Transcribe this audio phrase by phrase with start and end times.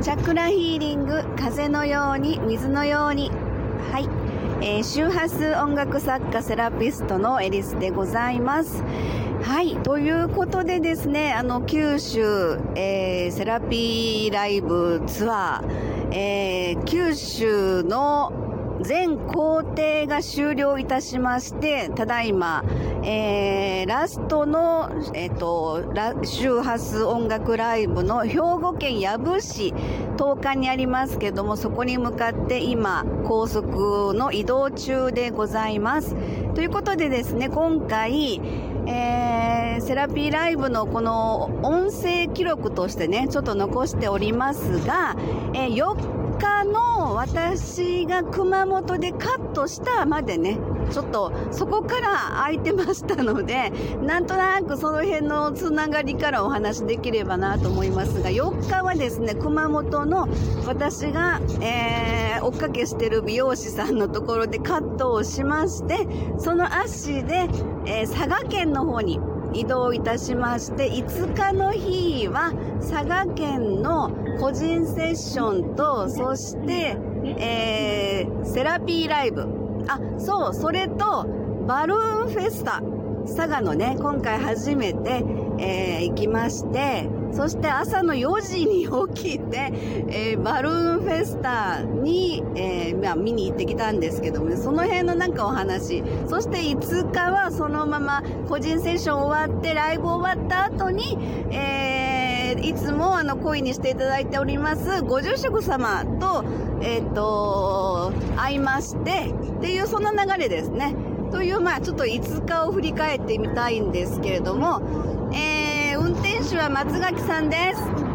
[0.00, 3.32] チャクラヒーリング風のように水のように。
[3.90, 4.08] はい、
[4.64, 8.84] えー、周波数音楽作家セラピストのエリスでございます。
[9.42, 9.76] はい。
[9.78, 18.32] ということでですねあの九州、えー、セラピーライブツアー、えー、九州の
[18.80, 22.64] 全工程が終了いたしまして、ただいま、
[23.02, 25.84] えー、ラストの、えっ、ー、と、
[26.24, 29.74] 周波数音楽ライブの兵庫県養父市
[30.16, 36.14] 10日にありますけども、そこに向かって今、高速の移動中でございます。
[36.54, 38.40] ということでですね、今回、
[38.86, 45.14] えー、セラピーライブのこの音声記録としてね、ちょっと残しておりますが、
[45.52, 50.58] えー、4日の私が熊本でカットしたまでね、
[50.90, 53.70] ちょっとそこから空いてましたので、
[54.02, 60.28] なんとなくその辺のつながりからお話できればなと思いますが、4日はですね、熊本の
[60.66, 66.06] 私が、えー、追っかけしてる美容師さんのところでカットをしまして、
[66.38, 67.48] その足で、
[67.86, 69.20] えー、佐賀県の方に
[69.52, 79.46] 移動いたしまして、5日の日は佐賀県の個人セッションと、そして、えー、セラピーライブ。
[79.88, 81.26] あ、そう、それと、
[81.66, 82.82] バルーンフェスタ。
[83.26, 85.24] 佐賀のね、今回初めて、
[85.58, 89.72] えー、行きまして、そして朝の4時に起きて、
[90.08, 96.02] えー、バルーンフェスタに、えー、まあ、見に行ってきたんですけどもね、その辺のなんかお話。
[96.26, 101.18] そして5日はそのまま個人セッション終わって、ライブ終わった後に、
[101.50, 102.07] えー、
[102.62, 106.44] いつもあの、恋にしていただいております、ご住職様と、
[106.80, 110.94] えっ、と、会いまして、っていうその流れですね。
[111.30, 114.80] という、まあ、ちょっと5日を振り返ってみたいんですけれども、
[115.32, 118.08] えー、運転手は松垣さんです。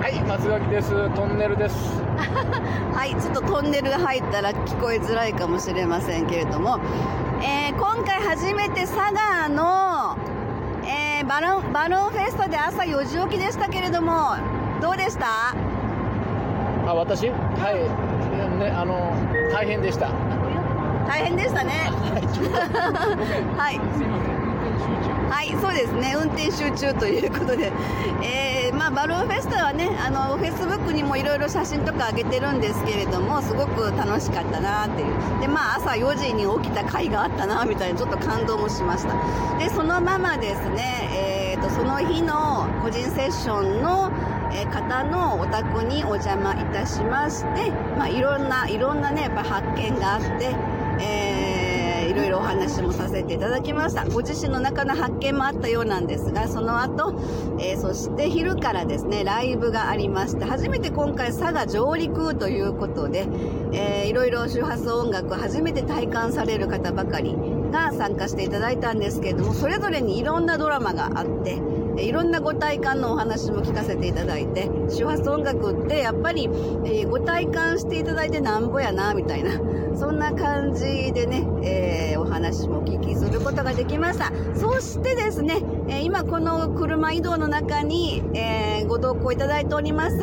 [0.00, 0.90] はい、松垣です。
[1.14, 1.76] トンネルです。
[2.94, 6.78] はい、ちょっとトンネルが入ったら聞こえづらいかもしれませんけれども、
[7.42, 10.09] えー、今回初めて佐賀の、えー、
[11.30, 14.34] バロン、バロンフェスタで朝4時起きでしたけれども、
[14.82, 15.54] どうでした？
[16.84, 17.28] あ、私？
[17.30, 19.14] はい、ね、あの、
[19.52, 20.08] 大変でした。
[21.06, 21.70] 大変でしたね。
[23.56, 23.74] はい。
[23.96, 24.29] すいません。
[25.30, 26.14] はい、そうですね。
[26.16, 27.72] 運転集中ということで。
[28.22, 35.40] えー、まあ、バルーンフェスタはね、あの、フェイスブックにもいろいろ写真とか上げてるんですけれども、すごく楽しかったなっていう。
[35.40, 39.14] で、まあ、朝4時に起きた回があったな、みたいな、ちょっと感動もしました。
[39.58, 44.10] で、そのままですね、えーと、その日の個人セッションの、
[44.70, 50.54] 方のお宅にお邪魔いたしまして、まあ、いろんな、いろんなね、やっぱ発見があって、
[51.00, 51.29] えー、
[52.20, 54.04] ろいろお話もさせていただきました。
[54.04, 57.14] ご自身の中の発見もあったようなんですが、その後、
[57.58, 63.26] えー、そして昼からですね、ライブがありまして、初めて今回佐賀上陸ということで、
[63.72, 67.34] えー、いろいろ周波数音楽を初めて体感される方ばかり
[67.72, 71.60] が参加していただいたんですけれども、それぞれにいろんなドラマがあって、
[72.00, 76.44] いろんなご体感のお話も聞かせていただいて、周波数音楽ってやっぱり、
[76.84, 79.52] えー、ご体感していただいてなんぼやな、みたいな、
[79.96, 84.32] そんな感じでね、えー、お話もお聞きすることができました。
[84.54, 90.16] そしてですね、え、今この車移動の中に、えご同行いただいております、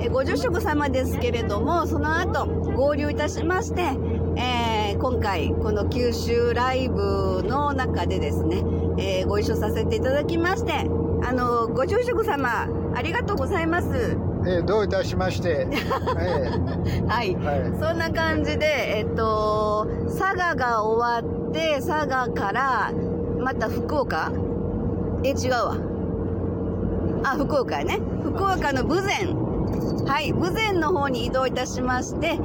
[0.00, 3.82] えご住職様ですけれども、その後合流いたしまして、
[5.00, 8.62] 今回この九州ライブの中でですね、
[8.98, 10.72] えご一緒させていただきまして、
[11.22, 13.88] あの、ご住職様、ありがとうございます。
[14.46, 15.66] えー、どういたしまして。
[15.72, 17.72] えー、はい、はい。
[17.80, 22.92] そんな感じで、えっと、佐賀が終わって、佐賀から、
[23.38, 24.30] また福岡？
[25.24, 25.76] え、違うわ。
[27.24, 28.00] あ、福岡やね。
[28.22, 29.34] 福岡の豊前。
[30.06, 32.38] はい、豊前の方に移動いたしまして、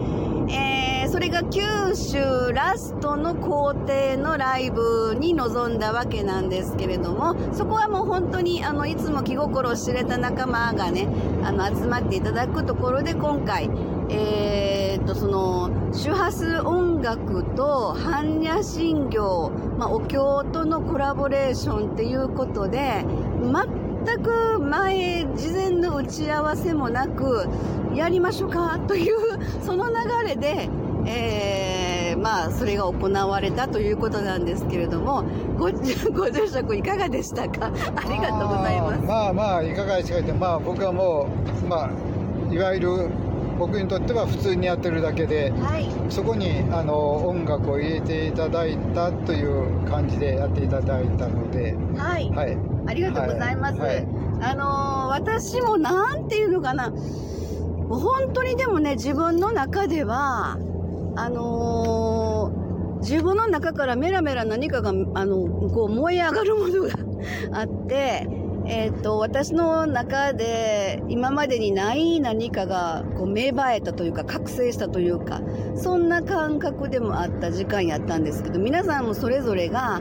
[0.49, 1.61] えー、それが九
[1.95, 11.07] 州ラストの工程のライブに臨んだわけなんですけれども、そこはもう本当に、あの、いつも気心を知れた仲間がね、
[11.43, 13.69] あの、集まっていただくところで今回、
[14.09, 23.05] えー、と、その、周波数音楽と般若心経、まあ、お経とのコラボレーションっていうことで、
[23.41, 27.47] 全全く前、事前の打ち合わせもなく、
[27.95, 29.15] やりましょうかという、
[29.63, 29.95] その流
[30.27, 30.69] れで、
[31.07, 35.23] えー、まあ、それが行われたということなんですけれども、
[35.57, 35.69] ご、
[36.13, 37.71] ご住職いかがでしたか？
[37.95, 39.01] ありがとうございます。
[39.05, 41.27] まあまあ、いかがでしたかまあ僕はも
[41.65, 43.09] う、まあ、いわゆる
[43.57, 52.57] 僕にとっては普通にやってるだけで、はい、そこにあの音楽を入れていただいたという感じでやっていただいたので、はい、はい、
[52.87, 53.79] ありがとうございます。
[53.79, 54.07] はい、
[54.41, 56.91] あのー、私もなんていうのかな、
[57.89, 60.57] 本当にでもね、自分の中では、
[61.15, 64.93] あのー、自分の中からメラメラ何かが、あ
[65.25, 65.37] の、
[65.69, 66.89] こう燃え上がるものが
[67.59, 68.27] あって、
[68.67, 75.41] え、ー、と、私の中で今までにない何かがこう芽生えたというか覚醒したというか、
[75.75, 79.99] そんな感覚でもあった時間やったんですけど、皆さんもそれぞれが、あ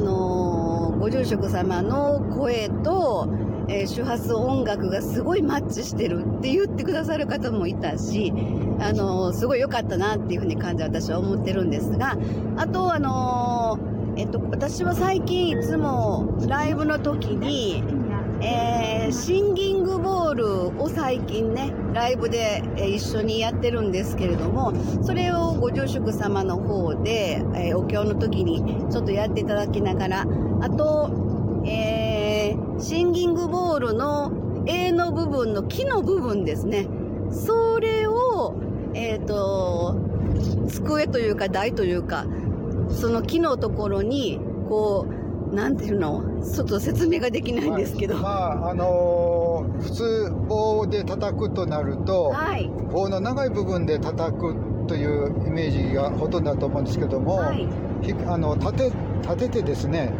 [0.00, 3.28] のー、ご住職様の声と、
[3.68, 8.32] えー、周波数音楽がすごいマッチしてるって言ってくださる方もいたし、
[8.80, 12.16] あのー、すごい良かったなっていうふうに感じ私は思ってるんですが、
[12.56, 13.78] あと、あの、
[14.16, 17.84] えっと、私は最近いつもライブの時に、
[18.42, 24.72] えー、シンギングボールを最近ね、ライブで、一緒にやってるんですけれども、
[25.04, 30.26] それをご住職様の方で、えー、お経の時にちょっとやっていただきながら、
[30.60, 34.32] あと、えー、シンギングボールの
[34.66, 36.88] A の部分の木の部分ですね。
[37.30, 38.56] それを、
[38.94, 39.94] えっ、と、
[40.66, 42.26] 机というか台というか、
[42.88, 45.19] その木のところに、こう、
[45.52, 46.22] なんていうの？
[46.42, 48.16] ちょっと説明ができないんですけど。
[48.16, 54.54] まあ、あのー、普通棒で叩くとなると、はい、棒の長い部分で叩く
[54.86, 57.68] というイメージがほとんどだと思うんですけども、はい、
[58.26, 58.92] あの立て
[59.22, 60.12] 立ててですね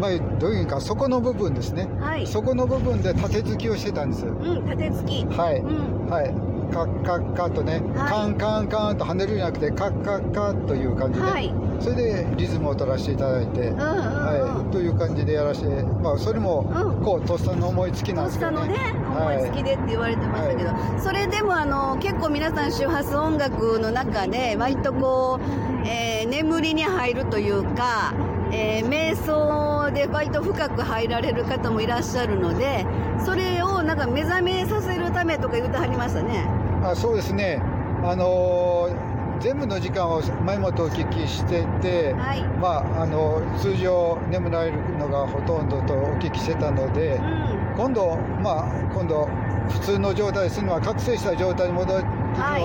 [0.00, 1.88] まあ、どういうか、底の部分ですね。
[1.98, 2.26] はい。
[2.26, 4.26] 底の部分で立て付きをしてたんです。
[4.26, 5.24] うん、立て付き。
[5.24, 5.60] はい。
[5.60, 6.34] うん、はい。
[6.70, 11.50] カッカッカとね、はい、カンカンカンと跳ねるんじゃなくて、カッカッカという感じで、はい、
[11.80, 16.64] それでリズムを取らせていただいて、うんうんうん、はい、という感じでやらせて、まあ、それも、
[17.04, 18.56] こう、とっさの思いつきなんですけどね。
[18.56, 28.14] とっさのね、思いつきでって言われてましたけど、はい、それでも、あの、結構皆さん周波数音楽の中で、割とこう、えー、眠りに入るというか、
[28.52, 32.86] えー、瞑想で割と深く入られる方もいらっしゃるので、
[33.24, 36.46] それをなんか目覚めさせるためとか言ってはりましたね。
[36.82, 37.60] あそうですね。
[38.04, 49.28] あのー、全部の時間を前もとお聞きしてて、はい、まあ、あの通常眠られるのがほとんどとお聞きしてたので、うん、今度、まあ、今度
[49.68, 52.04] 普通の状態するのは覚醒した状態に戻る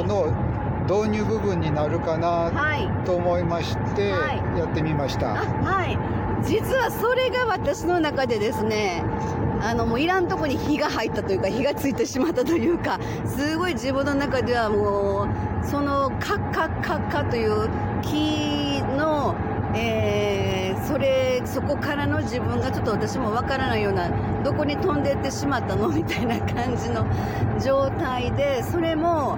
[0.08, 0.52] のを、
[0.88, 2.52] 導入部分になるかな
[3.06, 5.98] と思いまして、やってみました、はい、
[6.46, 9.04] 実はそれが私の中でですね
[9.62, 17.70] あのもういらんとこに火が入ったというか火がついてしまったというかすごい自分の中ではもうそのカッカッカッカという
[18.02, 19.36] 木の
[19.74, 24.10] えー、それそこからの自分がちょっと私もわからないような
[24.44, 27.06] どこに飛んでってしまったのみたいな感じの
[27.64, 29.38] 状態でそれも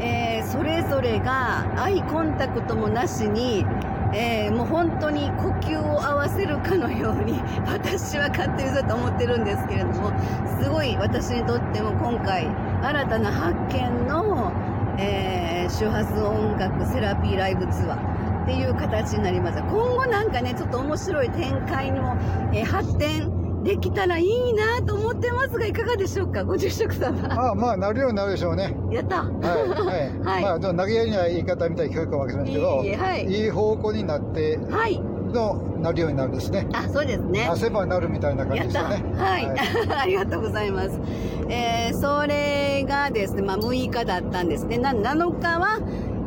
[0.00, 3.64] えー、それぞれがアイコンタクトもなしに、
[4.12, 10.12] えー、もう本当に呼吸を合わせるかのように私は勝手にそうと思ってるんですけれども
[10.60, 12.46] すごい私にとっても今回
[12.82, 14.52] 新たな発見の、
[14.98, 22.16] えー、周波数音楽セラピーライブツアーっていう形になります今後なんかねちょっと面白い展開にも、
[22.52, 23.33] えー、発展
[23.64, 27.16] できたらいいなと思ってますが、いかがでしょうか、ご住職様。
[27.32, 28.76] ああ、まあ、なるようになるでしょうね。
[28.90, 29.22] やった。
[29.22, 29.68] はい。
[29.68, 30.12] はい。
[30.22, 35.00] はい、まあ、投げやりな言い方みたいに聞こかもしれないけど、いいはい、いい方向になって、はい。
[35.34, 36.66] の、なるようになるんですね。
[36.72, 37.48] あ、そうですね。
[37.50, 39.04] 汗ばなるみたいな感じですよね。
[39.16, 39.46] はい。
[39.46, 39.58] はい、
[40.02, 41.00] ありがとうございます。
[41.48, 44.78] えー、それがですね、まあ、6日だったんですね。
[44.78, 45.78] な、7日は、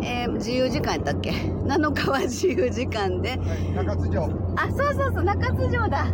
[0.02, 3.30] えー、自由時間やったっけ ?7 日は自由時間で。
[3.30, 3.40] はい、
[3.76, 4.24] 中津城。
[4.24, 4.30] あ、
[4.70, 6.06] そうそうそう、中津城だ。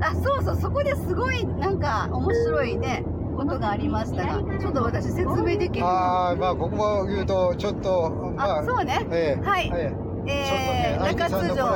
[0.00, 3.04] あ、そうそう、そこですごい、なんか、面白いね、
[3.36, 5.84] ことがありましたが、ちょっと私説明できる？
[5.86, 9.06] ああ、まあ、ここも言うと、ちょっと、まあ、そうね。
[9.10, 9.70] えー、はい。
[9.74, 11.66] えー、えー、中津城。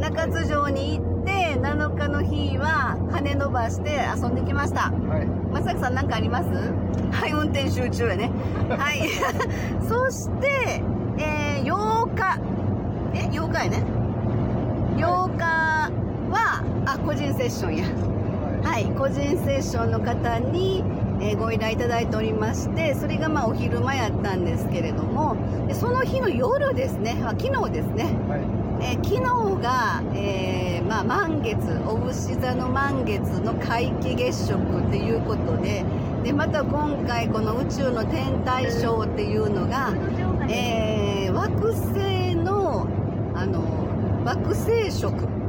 [0.00, 4.90] 中津城に行って、7日の日は、羽伸ばして遊んできました。
[4.90, 5.26] はい。
[5.52, 6.48] まさきさん何かあります？
[7.12, 8.30] はい、運転集中やね。
[8.70, 9.08] はい。
[9.86, 10.82] そして、
[11.18, 12.40] えー、8日。
[13.14, 13.82] え、8日やね。
[14.96, 15.90] 8日、は、
[16.36, 17.84] あ、個人セッションや。
[18.62, 20.84] はい、個人セッションの方に、
[21.20, 25.36] えー、ご依頼いただいておりまして、それがまあお昼間やったんですけれども、
[25.66, 28.40] でその日の夜ですね、あ昨日ですね、はい、
[28.80, 35.84] えー、昨日が、えー、まあ、満月、お牛座の満月の皆既月食っていうことで、
[36.22, 39.92] で、また今回この宇宙の天体ショーっていうのが、
[40.48, 42.86] えー、惑星の、
[43.34, 43.60] あの、
[44.24, 45.41] 惑星食。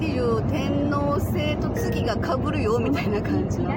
[0.00, 3.70] っていう天王星と月がかぶるよみたいな感じの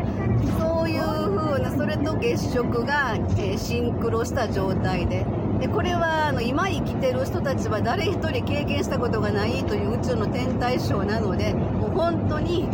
[0.57, 1.01] そういう
[1.37, 5.25] 風なそれと月食が、え、シンクロした状態で。
[5.59, 12.67] でこれはあの今生きてる人たちは誰一人経験したことがないという宇宙の天体ショーなのでもう本当に、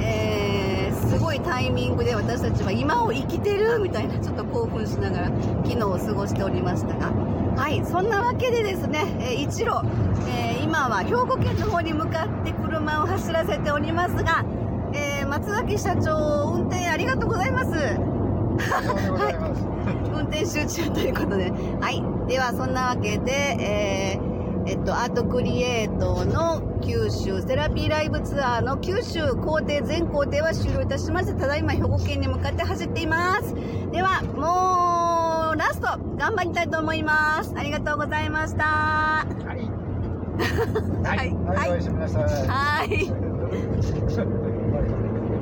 [0.00, 0.75] えー、
[1.08, 5.26] すごいタイミングで私たちは今を生きてるみたいなちょっと興奮しながら
[5.64, 7.12] 昨日を過ごしておりましたが。
[7.56, 9.80] はいそんなわけでですね、えー、一路、
[10.28, 14.44] えー、今は兵庫県の方に向かって車を走らせておりますが、
[14.92, 17.70] えー、松崎社長運転ありがとうございます。
[18.60, 19.34] はい
[20.12, 21.50] 運転集中ということで。
[21.80, 24.35] はいではそんなわけでえー
[24.66, 33.54] えっと、アートクリエイトの九州セラピーライブツアーの九州工程全工程は終了いたしましてただいま兵庫県に向かって走っています。
[33.92, 37.54] ではもうラスト頑張りたいと思います。
[37.56, 38.64] ありがとうございました。
[38.64, 39.24] は
[39.56, 39.86] い。
[41.06, 41.80] はい、はい、はい、はい、
[42.48, 44.42] はい